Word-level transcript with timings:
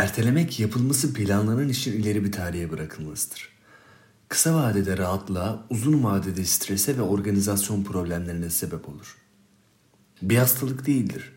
Ertelemek 0.00 0.60
yapılması 0.60 1.14
planlanan 1.14 1.68
işin 1.68 1.92
ileri 1.92 2.24
bir 2.24 2.32
tarihe 2.32 2.70
bırakılmasıdır. 2.70 3.48
Kısa 4.28 4.54
vadede 4.54 4.98
rahatlığa, 4.98 5.66
uzun 5.70 6.04
vadede 6.04 6.44
strese 6.44 6.96
ve 6.96 7.02
organizasyon 7.02 7.84
problemlerine 7.84 8.50
sebep 8.50 8.88
olur. 8.88 9.16
Bir 10.22 10.36
hastalık 10.36 10.86
değildir. 10.86 11.32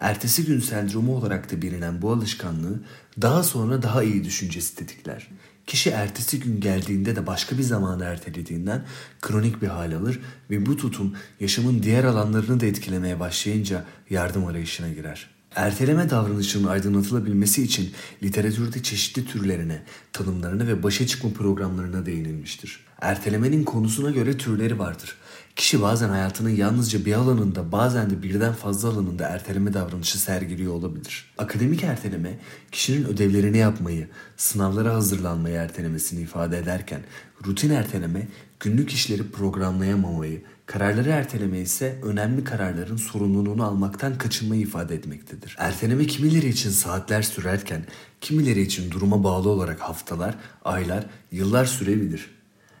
Ertesi 0.00 0.44
gün 0.44 0.60
sendromu 0.60 1.16
olarak 1.16 1.52
da 1.52 1.62
bilinen 1.62 2.02
bu 2.02 2.12
alışkanlığı 2.12 2.80
daha 3.22 3.42
sonra 3.42 3.82
daha 3.82 4.02
iyi 4.02 4.24
düşüncesi 4.24 4.76
tetikler. 4.76 5.30
Kişi 5.66 5.90
ertesi 5.90 6.40
gün 6.40 6.60
geldiğinde 6.60 7.16
de 7.16 7.26
başka 7.26 7.58
bir 7.58 7.62
zamanı 7.62 8.04
ertelediğinden 8.04 8.84
kronik 9.20 9.62
bir 9.62 9.68
hal 9.68 9.92
alır 9.92 10.20
ve 10.50 10.66
bu 10.66 10.76
tutum 10.76 11.14
yaşamın 11.40 11.82
diğer 11.82 12.04
alanlarını 12.04 12.60
da 12.60 12.66
etkilemeye 12.66 13.20
başlayınca 13.20 13.84
yardım 14.10 14.46
arayışına 14.46 14.88
girer. 14.88 15.33
Erteleme 15.56 16.10
davranışının 16.10 16.68
aydınlatılabilmesi 16.68 17.62
için 17.62 17.92
literatürde 18.22 18.82
çeşitli 18.82 19.24
türlerine, 19.24 19.82
tanımlarına 20.12 20.66
ve 20.66 20.82
başa 20.82 21.06
çıkma 21.06 21.30
programlarına 21.30 22.06
değinilmiştir. 22.06 22.80
Ertelemenin 23.00 23.64
konusuna 23.64 24.10
göre 24.10 24.36
türleri 24.38 24.78
vardır. 24.78 25.16
Kişi 25.56 25.82
bazen 25.82 26.08
hayatının 26.08 26.50
yalnızca 26.50 27.04
bir 27.04 27.12
alanında 27.12 27.72
bazen 27.72 28.10
de 28.10 28.22
birden 28.22 28.52
fazla 28.52 28.88
alanında 28.88 29.24
erteleme 29.28 29.74
davranışı 29.74 30.18
sergiliyor 30.18 30.72
olabilir. 30.72 31.34
Akademik 31.38 31.84
erteleme 31.84 32.38
kişinin 32.72 33.04
ödevlerini 33.04 33.58
yapmayı, 33.58 34.08
sınavlara 34.36 34.94
hazırlanmayı 34.94 35.54
ertelemesini 35.54 36.20
ifade 36.20 36.58
ederken 36.58 37.00
rutin 37.46 37.70
erteleme 37.70 38.28
günlük 38.60 38.92
işleri 38.92 39.30
programlayamamayı, 39.30 40.42
kararları 40.66 41.08
erteleme 41.08 41.58
ise 41.58 41.98
önemli 42.02 42.44
kararların 42.44 42.96
sorumluluğunu 42.96 43.64
almaktan 43.64 44.18
kaçınmayı 44.18 44.60
ifade 44.62 44.94
etmektedir. 44.94 45.56
Erteleme 45.58 46.06
kimileri 46.06 46.48
için 46.48 46.70
saatler 46.70 47.22
sürerken 47.22 47.84
kimileri 48.20 48.60
için 48.60 48.90
duruma 48.90 49.24
bağlı 49.24 49.48
olarak 49.48 49.80
haftalar, 49.80 50.34
aylar, 50.64 51.06
yıllar 51.32 51.64
sürebilir. 51.64 52.30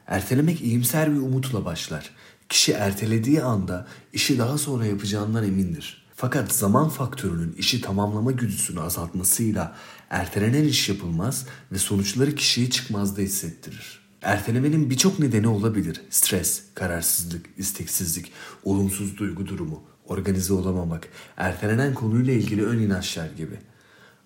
Ertelemek 0.06 0.60
iyimser 0.60 1.12
bir 1.12 1.20
umutla 1.20 1.64
başlar. 1.64 2.10
Kişi 2.48 2.72
ertelediği 2.72 3.42
anda 3.42 3.86
işi 4.12 4.38
daha 4.38 4.58
sonra 4.58 4.86
yapacağından 4.86 5.44
emindir. 5.44 6.04
Fakat 6.16 6.52
zaman 6.52 6.88
faktörünün 6.88 7.52
işi 7.52 7.80
tamamlama 7.80 8.30
güdüsünü 8.32 8.80
azaltmasıyla 8.80 9.76
ertelenen 10.10 10.64
iş 10.64 10.88
yapılmaz 10.88 11.46
ve 11.72 11.78
sonuçları 11.78 12.34
kişiyi 12.34 12.70
çıkmazda 12.70 13.20
hissettirir. 13.20 14.00
Ertelemenin 14.22 14.90
birçok 14.90 15.18
nedeni 15.18 15.48
olabilir. 15.48 16.00
Stres, 16.10 16.62
kararsızlık, 16.74 17.46
isteksizlik, 17.56 18.32
olumsuz 18.64 19.18
duygu 19.18 19.46
durumu, 19.46 19.82
organize 20.06 20.52
olamamak, 20.52 21.08
ertelenen 21.36 21.94
konuyla 21.94 22.32
ilgili 22.32 22.66
ön 22.66 22.78
inançlar 22.78 23.30
gibi. 23.30 23.58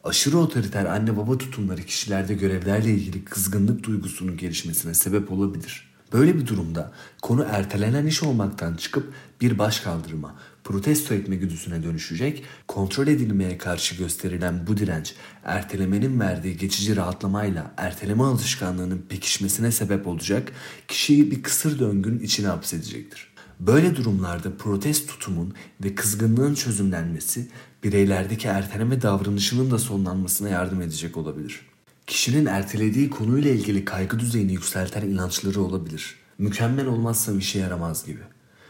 Aşırı 0.05 0.39
otoriter 0.39 0.85
anne 0.85 1.17
baba 1.17 1.39
tutumları 1.39 1.83
kişilerde 1.83 2.35
görevlerle 2.35 2.91
ilgili 2.91 3.25
kızgınlık 3.25 3.85
duygusunun 3.85 4.37
gelişmesine 4.37 4.95
sebep 4.95 5.33
olabilir. 5.33 5.88
Böyle 6.13 6.37
bir 6.37 6.47
durumda 6.47 6.93
konu 7.23 7.47
ertelenen 7.51 8.07
iş 8.07 8.23
olmaktan 8.23 8.75
çıkıp 8.75 9.13
bir 9.41 9.59
baş 9.59 9.81
kaldırma, 9.81 10.35
protesto 10.65 11.15
etme 11.15 11.37
güdüsüne 11.37 11.83
dönüşecek, 11.83 12.45
kontrol 12.69 13.07
edilmeye 13.07 13.59
karşı 13.59 13.95
gösterilen 13.95 14.67
bu 14.67 14.77
direnç 14.77 15.15
ertelemenin 15.45 16.21
verdiği 16.21 16.57
geçici 16.57 16.97
rahatlamayla 16.97 17.75
erteleme 17.77 18.23
alışkanlığının 18.23 19.07
pekişmesine 19.09 19.73
sebep 19.73 20.07
olacak, 20.07 20.53
kişiyi 20.89 21.31
bir 21.31 21.43
kısır 21.43 21.79
döngünün 21.79 22.21
içine 22.21 22.47
hapsedecektir. 22.47 23.29
Böyle 23.61 23.97
durumlarda 23.97 24.57
protest 24.57 25.09
tutumun 25.09 25.55
ve 25.85 25.95
kızgınlığın 25.95 26.55
çözümlenmesi 26.55 27.49
bireylerdeki 27.85 28.49
erteleme 28.49 29.03
davranışının 29.03 29.71
da 29.71 29.79
sonlanmasına 29.79 30.49
yardım 30.49 30.83
edecek 30.83 31.17
olabilir. 31.17 31.68
Kişinin 32.09 32.47
ertelediği 32.47 33.11
konuyla 33.11 33.51
ilgili 33.51 33.85
kaygı 33.85 34.19
düzeyini 34.19 34.53
yükselten 34.53 35.03
inançları 35.03 35.61
olabilir. 35.61 36.17
Mükemmel 36.39 36.87
olmazsam 36.87 37.39
işe 37.39 37.59
yaramaz 37.59 38.07
gibi. 38.07 38.21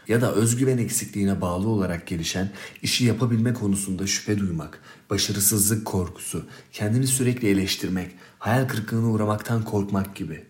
Ya 0.07 0.21
da 0.21 0.33
özgüven 0.33 0.77
eksikliğine 0.77 1.41
bağlı 1.41 1.67
olarak 1.67 2.07
gelişen 2.07 2.51
işi 2.81 3.05
yapabilme 3.05 3.53
konusunda 3.53 4.07
şüphe 4.07 4.39
duymak, 4.39 4.81
başarısızlık 5.09 5.85
korkusu, 5.85 6.45
kendini 6.71 7.07
sürekli 7.07 7.47
eleştirmek, 7.47 8.11
hayal 8.39 8.67
kırıklığına 8.67 9.07
uğramaktan 9.07 9.63
korkmak 9.63 10.15
gibi. 10.15 10.45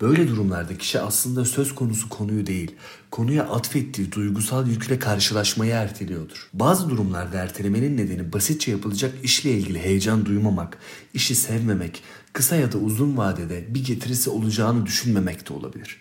Böyle 0.00 0.28
durumlarda 0.28 0.78
kişi 0.78 1.00
aslında 1.00 1.44
söz 1.44 1.74
konusu 1.74 2.08
konuyu 2.08 2.46
değil, 2.46 2.74
konuya 3.10 3.44
atfettiği 3.44 4.12
duygusal 4.12 4.68
yükle 4.68 4.98
karşılaşmayı 4.98 5.72
erteliyordur. 5.72 6.48
Bazı 6.52 6.90
durumlarda 6.90 7.38
ertelemenin 7.38 7.96
nedeni 7.96 8.32
basitçe 8.32 8.70
yapılacak 8.70 9.14
işle 9.22 9.52
ilgili 9.52 9.78
heyecan 9.78 10.26
duymamak, 10.26 10.78
işi 11.14 11.34
sevmemek, 11.34 12.02
kısa 12.32 12.56
ya 12.56 12.72
da 12.72 12.78
uzun 12.78 13.16
vadede 13.16 13.74
bir 13.74 13.84
getirisi 13.84 14.30
olacağını 14.30 14.86
düşünmemek 14.86 15.48
de 15.48 15.52
olabilir. 15.52 15.96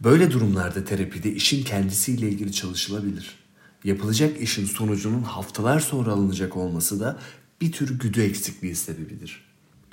Böyle 0.00 0.30
durumlarda 0.30 0.84
terapide 0.84 1.32
işin 1.32 1.64
kendisiyle 1.64 2.28
ilgili 2.28 2.52
çalışılabilir. 2.52 3.38
Yapılacak 3.84 4.40
işin 4.40 4.66
sonucunun 4.66 5.22
haftalar 5.22 5.80
sonra 5.80 6.12
alınacak 6.12 6.56
olması 6.56 7.00
da 7.00 7.18
bir 7.60 7.72
tür 7.72 7.98
güdü 7.98 8.22
eksikliği 8.22 8.76
sebebidir. 8.76 9.44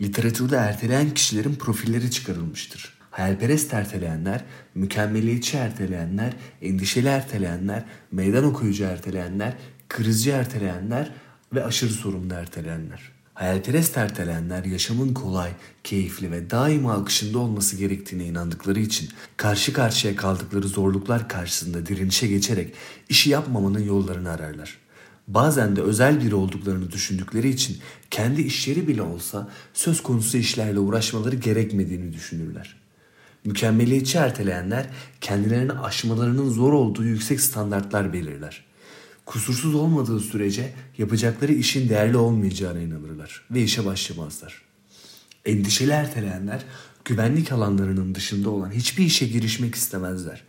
Literatürde 0.02 0.56
erteleyen 0.56 1.14
kişilerin 1.14 1.56
profilleri 1.56 2.12
çıkarılmıştır 2.12 2.99
hayalperest 3.20 3.74
erteleyenler, 3.74 4.44
mükemmeliyetçi 4.76 5.58
erteleyenler, 5.58 6.34
endişeli 6.62 7.08
erteleyenler, 7.08 7.86
meydan 8.12 8.44
okuyucu 8.44 8.84
erteleyenler, 8.84 9.54
krizci 9.90 10.32
erteleyenler 10.32 11.12
ve 11.54 11.66
aşırı 11.66 11.90
sorumlu 11.90 12.34
erteleyenler. 12.34 13.12
Hayalperest 13.34 13.98
erteleyenler 13.98 14.66
yaşamın 14.66 15.14
kolay, 15.14 15.52
keyifli 15.84 16.32
ve 16.32 16.50
daima 16.50 16.94
akışında 16.94 17.40
olması 17.40 17.76
gerektiğine 17.76 18.26
inandıkları 18.26 18.80
için 18.80 19.10
karşı 19.38 19.74
karşıya 19.74 20.16
kaldıkları 20.16 20.68
zorluklar 20.68 21.30
karşısında 21.30 21.86
direnişe 21.86 22.28
geçerek 22.28 22.74
işi 23.10 23.30
yapmamanın 23.30 23.84
yollarını 23.84 24.30
ararlar. 24.30 24.78
Bazen 25.28 25.76
de 25.76 25.82
özel 25.82 26.22
biri 26.26 26.36
olduklarını 26.36 26.92
düşündükleri 26.92 27.50
için 27.50 27.78
kendi 28.12 28.42
işleri 28.42 28.88
bile 28.88 29.02
olsa 29.02 29.50
söz 29.74 30.04
konusu 30.04 30.38
işlerle 30.38 30.80
uğraşmaları 30.80 31.36
gerekmediğini 31.36 32.14
düşünürler. 32.14 32.79
Mükemmeliyetçi 33.46 34.18
erteleyenler 34.18 34.86
kendilerini 35.22 35.74
aşmalarının 35.74 36.50
zor 36.50 36.74
olduğu 36.74 37.04
yüksek 37.04 37.42
standartlar 37.42 38.14
belirler. 38.14 38.66
Kusursuz 39.26 39.76
olmadığı 39.76 40.20
sürece 40.20 40.74
yapacakları 40.98 41.54
işin 41.54 41.90
değerli 41.90 42.18
olmayacağına 42.18 42.80
inanırlar 42.80 43.46
ve 43.52 43.62
işe 43.62 43.86
başlamazlar. 43.86 44.62
Endişeli 45.46 45.92
erteleyenler 45.92 46.64
güvenlik 47.06 47.52
alanlarının 47.52 48.16
dışında 48.16 48.50
olan 48.50 48.72
hiçbir 48.72 49.06
işe 49.06 49.28
girişmek 49.28 49.76
istemezler. 49.76 50.44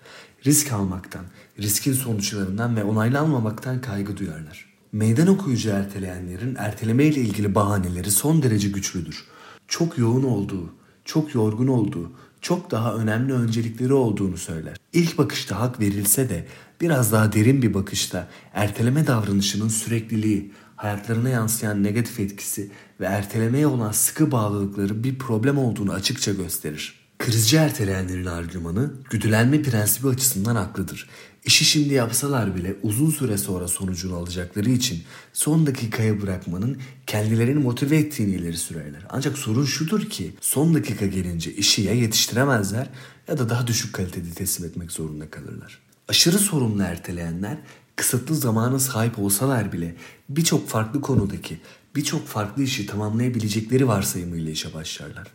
Risk 0.47 0.73
almaktan, 0.73 1.25
riskin 1.59 1.93
sonuçlarından 1.93 2.77
ve 2.77 2.85
onaylanmamaktan 2.85 3.81
kaygı 3.81 4.17
duyarlar. 4.17 4.67
Meydan 4.93 5.27
okuyucu 5.27 5.71
erteleyenlerin 5.71 6.55
erteleme 6.55 7.05
ile 7.05 7.21
ilgili 7.21 7.55
bahaneleri 7.55 8.11
son 8.11 8.43
derece 8.43 8.69
güçlüdür. 8.69 9.25
Çok 9.69 9.99
yoğun 9.99 10.23
olduğu, 10.23 10.75
çok 11.05 11.35
yorgun 11.35 11.67
olduğu, 11.67 12.13
çok 12.41 12.71
daha 12.71 12.95
önemli 12.95 13.33
öncelikleri 13.33 13.93
olduğunu 13.93 14.37
söyler. 14.37 14.77
İlk 14.93 15.19
bakışta 15.19 15.61
hak 15.61 15.81
verilse 15.81 16.29
de 16.29 16.47
biraz 16.81 17.13
daha 17.13 17.33
derin 17.33 17.63
bir 17.63 17.75
bakışta 17.75 18.29
erteleme 18.55 19.07
davranışının 19.07 19.69
sürekliliği, 19.69 20.53
hayatlarına 20.77 21.29
yansıyan 21.29 21.85
negatif 21.85 22.21
etkisi 22.21 22.71
ve 23.01 23.05
ertelemeye 23.05 23.67
olan 23.67 23.93
sıkı 23.93 24.31
bağlılıkları 24.31 25.05
bir 25.05 25.19
problem 25.19 25.59
olduğunu 25.59 25.93
açıkça 25.93 26.33
gösterir. 26.33 27.01
Krizci 27.19 27.57
erteleyenlerin 27.57 28.27
argümanı 28.27 28.93
güdülenme 29.11 29.63
prensibi 29.63 30.09
açısından 30.09 30.57
haklıdır. 30.57 31.09
İşi 31.45 31.65
şimdi 31.65 31.95
yapsalar 31.95 32.57
bile 32.57 32.77
uzun 32.83 33.11
süre 33.11 33.39
sonra 33.39 33.69
sonucunu 33.69 34.17
alacakları 34.17 34.71
için 34.71 35.03
son 35.33 35.67
dakikaya 35.67 36.23
bırakmanın 36.23 36.79
kendilerini 37.07 37.59
motive 37.59 37.97
ettiğini 37.97 38.35
ileri 38.35 38.57
sürerler. 38.57 39.07
Ancak 39.11 39.39
sorun 39.39 39.65
şudur 39.65 40.11
ki 40.11 40.35
son 40.41 40.75
dakika 40.75 41.07
gelince 41.07 41.55
işi 41.55 41.83
ya 41.83 41.95
yetiştiremezler 41.95 42.89
ya 43.29 43.39
da 43.39 43.49
daha 43.49 43.67
düşük 43.67 43.93
kalitede 43.93 44.31
teslim 44.31 44.69
etmek 44.69 44.93
zorunda 44.93 45.31
kalırlar. 45.31 45.79
Aşırı 46.09 46.39
sorumlu 46.39 46.83
erteleyenler 46.83 47.59
kısıtlı 47.97 48.35
zamana 48.35 48.79
sahip 48.79 49.19
olsalar 49.19 49.73
bile 49.73 49.95
birçok 50.29 50.69
farklı 50.69 51.01
konudaki 51.01 51.61
birçok 51.97 52.27
farklı 52.27 52.63
işi 52.63 52.87
tamamlayabilecekleri 52.87 53.89
varsayımıyla 53.89 54.51
işe 54.51 54.75
başlarlar. 54.75 55.29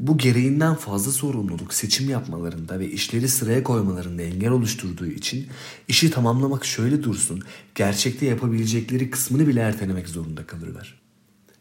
Bu 0.00 0.18
gereğinden 0.18 0.74
fazla 0.74 1.12
sorumluluk 1.12 1.74
seçim 1.74 2.10
yapmalarında 2.10 2.78
ve 2.78 2.90
işleri 2.90 3.28
sıraya 3.28 3.62
koymalarında 3.62 4.22
engel 4.22 4.50
oluşturduğu 4.50 5.06
için 5.06 5.46
işi 5.88 6.10
tamamlamak 6.10 6.64
şöyle 6.64 7.02
dursun, 7.02 7.42
gerçekte 7.74 8.26
yapabilecekleri 8.26 9.10
kısmını 9.10 9.46
bile 9.46 9.60
ertelemek 9.60 10.08
zorunda 10.08 10.46
kalırlar. 10.46 11.00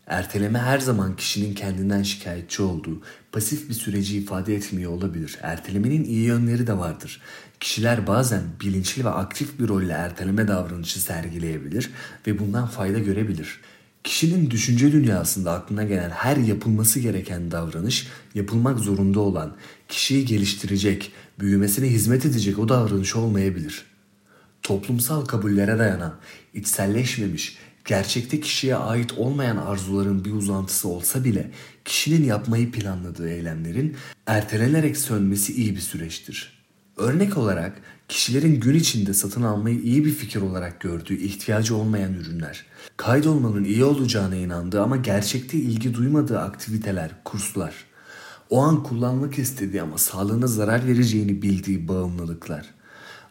Erteleme 0.08 0.60
her 0.60 0.80
zaman 0.80 1.16
kişinin 1.16 1.54
kendinden 1.54 2.04
şikayetçi 2.04 2.62
olduğu, 2.62 3.02
pasif 3.32 3.70
bir 3.70 3.74
süreci 3.74 4.18
ifade 4.18 4.56
etmiyor 4.56 4.92
olabilir. 4.92 5.38
Ertelemenin 5.42 6.04
iyi 6.04 6.26
yönleri 6.26 6.68
de 6.68 6.78
vardır. 6.78 7.22
Kişiler 7.60 8.08
bazen 8.08 8.44
bilinçli 8.62 9.06
ve 9.06 9.10
aktif 9.10 9.60
bir 9.60 9.68
rolle 9.68 9.94
erteleme 9.94 10.48
davranışı 10.48 11.02
sergileyebilir 11.02 11.90
ve 12.28 12.40
bundan 12.40 12.68
fayda 12.68 13.00
görebilir. 13.00 13.60
Kişinin 14.10 14.52
düşünce 14.52 14.92
dünyasında 14.92 15.52
aklına 15.52 15.84
gelen 15.84 16.10
her 16.10 16.38
yapılması 16.38 17.00
gereken 17.00 17.52
davranış, 17.52 18.08
yapılmak 18.36 18.80
zorunda 18.80 19.20
olan, 19.20 19.56
kişiyi 19.88 20.26
geliştirecek, 20.26 21.12
büyümesine 21.40 21.88
hizmet 21.88 22.26
edecek 22.26 22.60
o 22.60 22.70
davranış 22.70 23.16
olmayabilir. 23.16 23.86
Toplumsal 24.64 25.26
kabullere 25.26 25.80
dayanan, 25.80 26.16
içselleşmemiş, 26.54 27.58
gerçekte 27.86 28.40
kişiye 28.40 28.76
ait 28.76 29.14
olmayan 29.18 29.58
arzuların 29.58 30.26
bir 30.26 30.32
uzantısı 30.32 30.88
olsa 30.88 31.24
bile 31.24 31.52
kişinin 31.86 32.26
yapmayı 32.26 32.72
planladığı 32.72 33.30
eylemlerin 33.30 33.98
ertelenerek 34.28 34.98
sönmesi 34.98 35.54
iyi 35.54 35.76
bir 35.76 35.82
süreçtir. 35.82 36.59
Örnek 37.00 37.38
olarak 37.38 37.82
kişilerin 38.08 38.60
gün 38.60 38.76
içinde 38.76 39.14
satın 39.14 39.44
almayı 39.44 39.80
iyi 39.80 40.06
bir 40.06 40.12
fikir 40.12 40.42
olarak 40.42 40.80
gördüğü 40.80 41.16
ihtiyacı 41.16 41.76
olmayan 41.76 42.14
ürünler, 42.14 42.66
kaydolmanın 42.98 43.64
iyi 43.64 43.84
olacağına 43.84 44.36
inandığı 44.36 44.82
ama 44.82 44.98
gerçekte 44.98 45.58
ilgi 45.58 45.94
duymadığı 45.94 46.40
aktiviteler, 46.40 47.12
kurslar, 47.26 47.74
o 48.50 48.62
an 48.62 48.84
kullanmak 48.84 49.40
istediği 49.40 49.82
ama 49.82 49.98
sağlığına 49.98 50.48
zarar 50.48 50.88
vereceğini 50.88 51.42
bildiği 51.42 51.88
bağımlılıklar, 51.88 52.66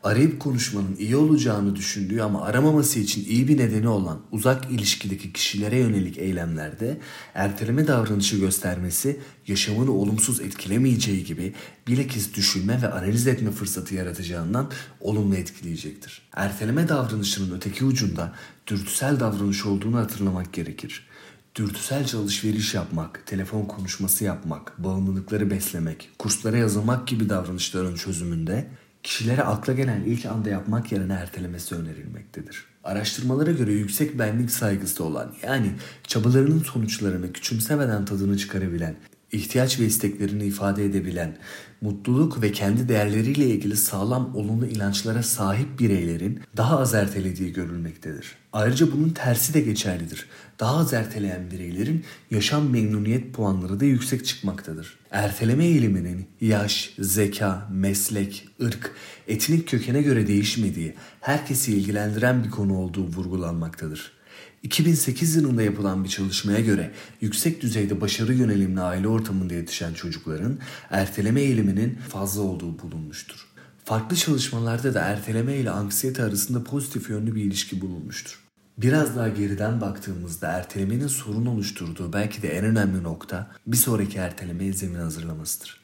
arayıp 0.02 0.40
konuşmanın 0.40 0.96
iyi 0.98 1.16
olacağını 1.16 1.76
düşündüğü 1.76 2.20
ama 2.20 2.42
aramaması 2.42 2.98
için 2.98 3.24
iyi 3.24 3.48
bir 3.48 3.58
nedeni 3.58 3.88
olan 3.88 4.20
uzak 4.32 4.70
ilişkideki 4.70 5.32
kişilere 5.32 5.78
yönelik 5.78 6.18
eylemlerde 6.18 7.00
erteleme 7.34 7.86
davranışı 7.86 8.36
göstermesi 8.36 9.20
yaşamını 9.46 9.92
olumsuz 9.92 10.40
etkilemeyeceği 10.40 11.24
gibi 11.24 11.54
bilakis 11.86 12.34
düşünme 12.34 12.82
ve 12.82 12.92
analiz 12.92 13.26
etme 13.26 13.50
fırsatı 13.50 13.94
yaratacağından 13.94 14.70
olumlu 15.00 15.34
etkileyecektir. 15.34 16.22
Erteleme 16.32 16.88
davranışının 16.88 17.56
öteki 17.56 17.84
ucunda 17.84 18.32
dürtüsel 18.66 19.20
davranış 19.20 19.66
olduğunu 19.66 19.96
hatırlamak 19.96 20.52
gerekir. 20.52 21.08
Dürtüselce 21.54 22.16
alışveriş 22.16 22.74
yapmak, 22.74 23.26
telefon 23.26 23.64
konuşması 23.64 24.24
yapmak, 24.24 24.84
bağımlılıkları 24.84 25.50
beslemek, 25.50 26.10
kurslara 26.18 26.56
yazılmak 26.56 27.08
gibi 27.08 27.28
davranışların 27.28 27.94
çözümünde 27.94 28.68
kişilere 29.02 29.42
akla 29.42 29.72
gelen 29.72 30.00
ilk 30.00 30.26
anda 30.26 30.48
yapmak 30.48 30.92
yerine 30.92 31.12
ertelemesi 31.12 31.74
önerilmektedir. 31.74 32.64
Araştırmalara 32.84 33.50
göre 33.50 33.72
yüksek 33.72 34.18
benlik 34.18 34.50
saygısı 34.50 35.04
olan 35.04 35.34
yani 35.42 35.72
çabalarının 36.04 36.62
sonuçlarını 36.62 37.32
küçümsemeden 37.32 38.04
tadını 38.04 38.38
çıkarabilen, 38.38 38.96
ihtiyaç 39.32 39.80
ve 39.80 39.86
isteklerini 39.86 40.44
ifade 40.44 40.84
edebilen, 40.84 41.36
mutluluk 41.80 42.42
ve 42.42 42.52
kendi 42.52 42.88
değerleriyle 42.88 43.46
ilgili 43.46 43.76
sağlam 43.76 44.36
olumlu 44.36 44.66
inançlara 44.66 45.22
sahip 45.22 45.80
bireylerin 45.80 46.40
daha 46.56 46.78
az 46.78 46.94
ertelediği 46.94 47.52
görülmektedir. 47.52 48.36
Ayrıca 48.52 48.92
bunun 48.92 49.10
tersi 49.10 49.54
de 49.54 49.60
geçerlidir. 49.60 50.26
Daha 50.60 50.76
az 50.76 50.92
erteleyen 50.92 51.50
bireylerin 51.50 52.04
yaşam 52.30 52.70
memnuniyet 52.70 53.34
puanları 53.34 53.80
da 53.80 53.84
yüksek 53.84 54.26
çıkmaktadır. 54.26 54.98
Erteleme 55.10 55.64
eğiliminin 55.64 56.26
yaş, 56.40 56.94
zeka, 56.98 57.68
meslek, 57.72 58.48
ırk, 58.62 58.94
etnik 59.28 59.68
kökene 59.68 60.02
göre 60.02 60.26
değişmediği, 60.26 60.94
herkesi 61.20 61.72
ilgilendiren 61.72 62.44
bir 62.44 62.50
konu 62.50 62.76
olduğu 62.78 63.06
vurgulanmaktadır. 63.06 64.17
2008 64.62 65.36
yılında 65.36 65.62
yapılan 65.62 66.04
bir 66.04 66.08
çalışmaya 66.08 66.60
göre 66.60 66.92
yüksek 67.20 67.62
düzeyde 67.62 68.00
başarı 68.00 68.34
yönelimli 68.34 68.80
aile 68.80 69.08
ortamında 69.08 69.54
yetişen 69.54 69.94
çocukların 69.94 70.58
erteleme 70.90 71.40
eğiliminin 71.40 71.98
fazla 72.08 72.42
olduğu 72.42 72.78
bulunmuştur. 72.78 73.46
Farklı 73.84 74.16
çalışmalarda 74.16 74.94
da 74.94 75.00
erteleme 75.00 75.56
ile 75.56 75.70
anksiyete 75.70 76.22
arasında 76.22 76.64
pozitif 76.64 77.10
yönlü 77.10 77.34
bir 77.34 77.44
ilişki 77.44 77.80
bulunmuştur. 77.80 78.40
Biraz 78.78 79.16
daha 79.16 79.28
geriden 79.28 79.80
baktığımızda 79.80 80.48
ertelemenin 80.48 81.06
sorun 81.06 81.46
oluşturduğu 81.46 82.12
belki 82.12 82.42
de 82.42 82.48
en 82.48 82.64
önemli 82.64 83.02
nokta 83.02 83.50
bir 83.66 83.76
sonraki 83.76 84.18
ertelemeye 84.18 84.72
zemin 84.72 84.98
hazırlamasıdır. 84.98 85.80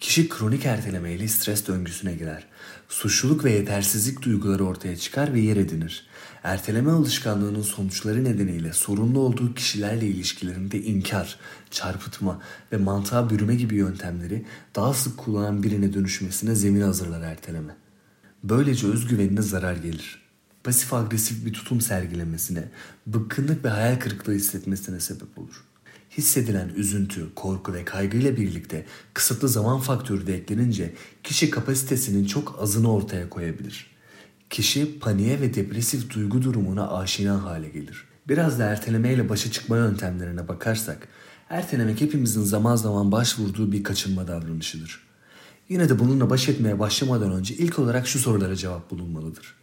Kişi 0.00 0.28
kronik 0.28 0.66
erteleme 0.66 1.12
ile 1.12 1.28
stres 1.28 1.66
döngüsüne 1.66 2.14
girer. 2.14 2.44
Suçluluk 2.88 3.44
ve 3.44 3.52
yetersizlik 3.52 4.22
duyguları 4.22 4.64
ortaya 4.64 4.96
çıkar 4.96 5.34
ve 5.34 5.40
yer 5.40 5.56
edinir. 5.56 6.06
Erteleme 6.42 6.90
alışkanlığının 6.90 7.62
sonuçları 7.62 8.24
nedeniyle 8.24 8.72
sorunlu 8.72 9.20
olduğu 9.20 9.54
kişilerle 9.54 10.06
ilişkilerinde 10.06 10.82
inkar, 10.82 11.38
çarpıtma 11.70 12.40
ve 12.72 12.76
mantığa 12.76 13.30
bürüme 13.30 13.54
gibi 13.54 13.74
yöntemleri 13.74 14.44
daha 14.76 14.94
sık 14.94 15.16
kullanan 15.16 15.62
birine 15.62 15.92
dönüşmesine 15.92 16.54
zemin 16.54 16.80
hazırlar 16.80 17.20
erteleme. 17.20 17.76
Böylece 18.44 18.86
özgüvenine 18.86 19.42
zarar 19.42 19.76
gelir. 19.76 20.22
Pasif 20.64 20.94
agresif 20.94 21.46
bir 21.46 21.52
tutum 21.52 21.80
sergilemesine, 21.80 22.68
bıkkınlık 23.06 23.64
ve 23.64 23.68
hayal 23.68 24.00
kırıklığı 24.00 24.32
hissetmesine 24.32 25.00
sebep 25.00 25.38
olur. 25.38 25.64
Hissedilen 26.10 26.68
üzüntü, 26.68 27.34
korku 27.34 27.72
ve 27.72 27.84
kaygıyla 27.84 28.36
birlikte 28.36 28.86
kısıtlı 29.14 29.48
zaman 29.48 29.80
faktörü 29.80 30.26
de 30.26 30.36
eklenince 30.36 30.94
kişi 31.22 31.50
kapasitesinin 31.50 32.26
çok 32.26 32.62
azını 32.62 32.92
ortaya 32.92 33.28
koyabilir. 33.28 33.91
Kişi 34.52 34.98
paniğe 34.98 35.40
ve 35.40 35.54
depresif 35.54 36.14
duygu 36.14 36.42
durumuna 36.42 36.98
aşina 36.98 37.42
hale 37.42 37.68
gelir. 37.68 38.04
Biraz 38.28 38.58
da 38.58 38.64
ertelemeyle 38.64 39.28
başa 39.28 39.50
çıkma 39.50 39.76
yöntemlerine 39.76 40.48
bakarsak, 40.48 41.08
ertelemek 41.50 42.00
hepimizin 42.00 42.42
zaman 42.42 42.76
zaman 42.76 43.12
başvurduğu 43.12 43.72
bir 43.72 43.84
kaçınma 43.84 44.28
davranışıdır. 44.28 45.00
Yine 45.68 45.88
de 45.88 45.98
bununla 45.98 46.30
baş 46.30 46.48
etmeye 46.48 46.78
başlamadan 46.78 47.32
önce 47.32 47.54
ilk 47.54 47.78
olarak 47.78 48.06
şu 48.06 48.18
sorulara 48.18 48.56
cevap 48.56 48.90
bulunmalıdır. 48.90 49.54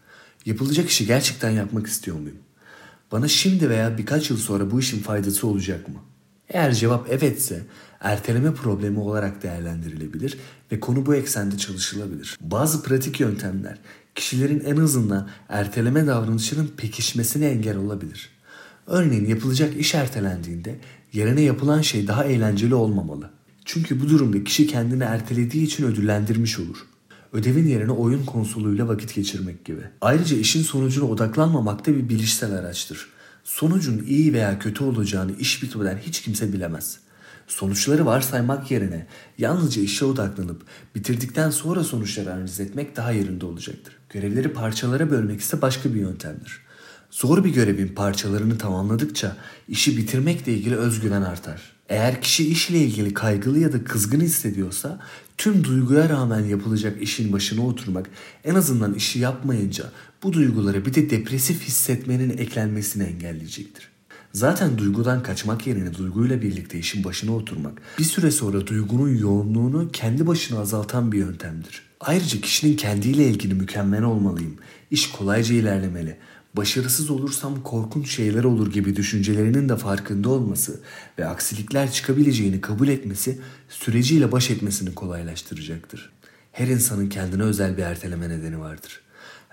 Yapılacak 0.45 0.89
işi 0.89 1.06
gerçekten 1.06 1.50
yapmak 1.50 1.88
istiyor 1.88 2.18
muyum? 2.18 2.39
Bana 3.12 3.27
şimdi 3.27 3.69
veya 3.69 3.97
birkaç 3.97 4.30
yıl 4.30 4.38
sonra 4.38 4.71
bu 4.71 4.80
işin 4.80 5.00
faydası 5.00 5.47
olacak 5.47 5.88
mı? 5.88 6.00
Eğer 6.47 6.74
cevap 6.74 7.12
evetse 7.12 7.65
erteleme 8.00 8.53
problemi 8.53 9.00
olarak 9.00 9.44
değerlendirilebilir 9.44 10.38
ve 10.71 10.80
konu 10.80 11.06
bu 11.06 11.15
eksende 11.15 11.57
çalışılabilir. 11.57 12.38
Bazı 12.41 12.83
pratik 12.83 13.19
yöntemler 13.19 13.80
kişilerin 14.19 14.63
en 14.66 14.77
azından 14.77 15.30
erteleme 15.50 16.07
davranışının 16.07 16.71
pekişmesine 16.77 17.45
engel 17.45 17.77
olabilir. 17.77 18.30
Örneğin 18.88 19.25
yapılacak 19.25 19.77
iş 19.77 19.95
ertelendiğinde 19.95 20.80
yerine 21.13 21.42
yapılan 21.42 21.81
şey 21.81 22.07
daha 22.07 22.25
eğlenceli 22.25 22.75
olmamalı. 22.75 23.30
Çünkü 23.66 24.01
bu 24.01 24.10
durumda 24.10 24.44
kişi 24.44 24.68
kendini 24.68 25.04
ertelediği 25.04 25.63
için 25.63 25.86
ödüllendirmiş 25.86 26.60
olur. 26.60 26.77
Ödevin 27.33 27.68
yerine 27.68 27.92
oyun 27.92 28.25
konsoluyla 28.25 28.88
vakit 28.88 29.16
geçirmek 29.16 29.66
gibi. 29.66 29.81
Ayrıca 30.01 30.38
işin 30.38 30.63
sonucuna 30.63 31.06
odaklanmamak 31.06 31.88
da 31.88 31.96
bir 31.96 32.10
bilişsel 32.10 32.51
araçtır. 32.51 33.08
Sonucun 33.44 34.03
iyi 34.08 34.34
veya 34.34 34.60
kötü 34.60 34.84
olacağını 34.84 35.32
iş 35.39 35.63
bitmeden 35.63 35.98
hiç 35.98 36.22
kimse 36.22 36.53
bilemez. 36.53 37.00
Sonuçları 37.50 38.06
varsaymak 38.06 38.72
yerine 38.72 39.08
yalnızca 39.38 39.82
işe 39.82 40.06
odaklanıp 40.06 40.62
bitirdikten 40.96 41.50
sonra 41.50 41.84
sonuçları 41.84 42.34
analiz 42.34 42.60
etmek 42.60 42.96
daha 42.96 43.12
yerinde 43.12 43.46
olacaktır. 43.46 43.94
Görevleri 44.10 44.53
parçalara 44.53 45.12
bölmek 45.12 45.41
ise 45.41 45.62
başka 45.62 45.94
bir 45.94 46.00
yöntemdir. 46.00 46.62
Zor 47.12 47.44
bir 47.44 47.50
görevin 47.50 47.88
parçalarını 47.88 48.58
tamamladıkça 48.58 49.36
işi 49.68 49.98
bitirmekle 49.98 50.53
ilgili 50.53 50.75
özgüven 50.75 51.22
artar. 51.22 51.62
Eğer 51.89 52.22
kişi 52.22 52.50
işle 52.50 52.77
ilgili 52.77 53.13
kaygılı 53.13 53.60
ya 53.60 53.74
da 53.74 53.84
kızgın 53.84 54.22
hissediyorsa 54.22 55.00
tüm 55.38 55.63
duyguya 55.63 56.10
rağmen 56.10 56.46
yapılacak 56.46 57.01
işin 57.01 57.34
başına 57.34 57.65
oturmak 57.65 58.10
en 58.44 58.56
azından 58.56 58.94
işi 58.94 59.20
yapmayınca 59.20 59.86
bu 60.24 60.34
duyguları 60.34 60.86
bir 60.86 60.94
de 60.94 61.10
depresif 61.10 61.63
hissetmenin 61.63 62.38
eklenmesini 62.38 63.03
engelleyecektir. 63.03 63.88
Zaten 64.33 64.77
duygudan 64.77 65.24
kaçmak 65.24 65.67
yerine 65.67 65.93
duyguyla 65.93 66.41
birlikte 66.41 66.79
işin 66.79 67.03
başına 67.03 67.36
oturmak 67.36 67.81
bir 68.00 68.03
süre 68.03 68.31
sonra 68.31 68.67
duygunun 68.67 69.17
yoğunluğunu 69.17 69.89
kendi 69.91 70.27
başına 70.27 70.59
azaltan 70.59 71.12
bir 71.12 71.17
yöntemdir. 71.17 71.81
Ayrıca 72.00 72.41
kişinin 72.41 72.75
kendiyle 72.75 73.27
ilgili 73.27 73.53
mükemmel 73.53 74.03
olmalıyım, 74.03 74.57
iş 74.91 75.12
kolayca 75.12 75.55
ilerlemeli, 75.55 76.17
başarısız 76.53 77.09
olursam 77.09 77.63
korkunç 77.63 78.15
şeyler 78.15 78.43
olur 78.43 78.71
gibi 78.71 78.95
düşüncelerinin 78.95 79.69
de 79.69 79.77
farkında 79.77 80.29
olması 80.29 80.79
ve 81.19 81.27
aksilikler 81.27 81.91
çıkabileceğini 81.91 82.62
kabul 82.62 82.88
etmesi 82.88 83.39
süreciyle 83.69 84.31
baş 84.31 84.50
etmesini 84.51 84.95
kolaylaştıracaktır. 84.95 86.12
Her 86.51 86.67
insanın 86.67 87.09
kendine 87.09 87.43
özel 87.43 87.77
bir 87.77 87.83
erteleme 87.83 88.29
nedeni 88.29 88.59
vardır. 88.59 89.01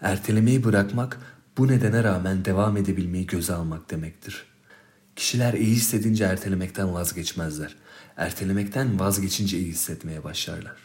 Ertelemeyi 0.00 0.64
bırakmak 0.64 1.20
bu 1.58 1.68
nedene 1.68 2.04
rağmen 2.04 2.44
devam 2.44 2.76
edebilmeyi 2.76 3.26
göze 3.26 3.54
almak 3.54 3.90
demektir. 3.90 4.55
Kişiler 5.16 5.54
iyi 5.54 5.74
hissedince 5.74 6.24
ertelemekten 6.24 6.94
vazgeçmezler. 6.94 7.76
Ertelemekten 8.16 9.00
vazgeçince 9.00 9.58
iyi 9.58 9.68
hissetmeye 9.68 10.24
başlarlar. 10.24 10.76